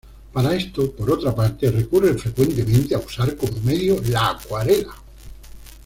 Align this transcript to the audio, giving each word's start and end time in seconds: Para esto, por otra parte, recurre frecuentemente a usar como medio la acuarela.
Para 0.33 0.55
esto, 0.55 0.93
por 0.93 1.11
otra 1.11 1.35
parte, 1.35 1.69
recurre 1.69 2.15
frecuentemente 2.17 2.95
a 2.95 2.97
usar 2.97 3.35
como 3.37 3.59
medio 3.59 4.01
la 4.01 4.31
acuarela. 4.31 4.95